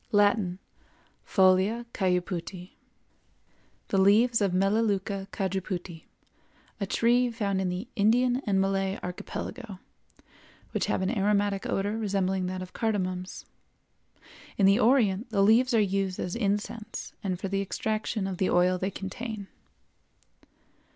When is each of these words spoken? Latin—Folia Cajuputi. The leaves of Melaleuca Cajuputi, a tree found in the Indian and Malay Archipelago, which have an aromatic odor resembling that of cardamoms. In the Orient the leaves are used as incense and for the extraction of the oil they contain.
Latin—Folia 0.11 1.85
Cajuputi. 1.93 2.71
The 3.89 3.99
leaves 3.99 4.41
of 4.41 4.51
Melaleuca 4.51 5.27
Cajuputi, 5.31 6.05
a 6.79 6.87
tree 6.87 7.29
found 7.29 7.61
in 7.61 7.69
the 7.69 7.87
Indian 7.95 8.37
and 8.47 8.59
Malay 8.59 8.97
Archipelago, 9.03 9.77
which 10.71 10.87
have 10.87 11.03
an 11.03 11.15
aromatic 11.15 11.67
odor 11.67 11.99
resembling 11.99 12.47
that 12.47 12.63
of 12.63 12.73
cardamoms. 12.73 13.45
In 14.57 14.65
the 14.65 14.79
Orient 14.79 15.29
the 15.29 15.43
leaves 15.43 15.71
are 15.71 15.79
used 15.79 16.19
as 16.19 16.35
incense 16.35 17.13
and 17.23 17.39
for 17.39 17.47
the 17.47 17.61
extraction 17.61 18.25
of 18.25 18.37
the 18.39 18.49
oil 18.49 18.79
they 18.79 18.89
contain. 18.89 19.49